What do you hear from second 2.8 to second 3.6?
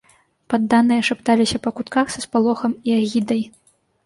і агідай.